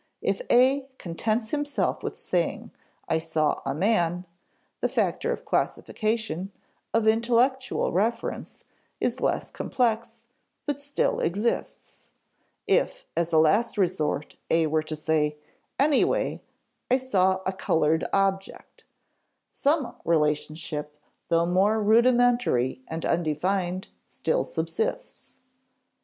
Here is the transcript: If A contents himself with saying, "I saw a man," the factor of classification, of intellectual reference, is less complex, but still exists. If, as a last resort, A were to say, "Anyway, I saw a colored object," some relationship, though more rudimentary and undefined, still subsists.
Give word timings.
If 0.23 0.41
A 0.49 0.87
contents 0.97 1.51
himself 1.51 2.01
with 2.01 2.17
saying, 2.17 2.71
"I 3.07 3.19
saw 3.19 3.61
a 3.67 3.75
man," 3.75 4.25
the 4.79 4.89
factor 4.89 5.31
of 5.31 5.45
classification, 5.45 6.51
of 6.91 7.05
intellectual 7.07 7.91
reference, 7.91 8.63
is 8.99 9.19
less 9.19 9.51
complex, 9.51 10.25
but 10.65 10.81
still 10.81 11.19
exists. 11.19 12.07
If, 12.65 13.05
as 13.15 13.31
a 13.31 13.37
last 13.37 13.77
resort, 13.77 14.37
A 14.49 14.65
were 14.65 14.81
to 14.81 14.95
say, 14.95 15.37
"Anyway, 15.79 16.41
I 16.89 16.97
saw 16.97 17.41
a 17.45 17.53
colored 17.53 18.03
object," 18.11 18.85
some 19.51 19.95
relationship, 20.03 20.97
though 21.29 21.45
more 21.45 21.79
rudimentary 21.79 22.81
and 22.87 23.05
undefined, 23.05 23.89
still 24.07 24.43
subsists. 24.45 25.41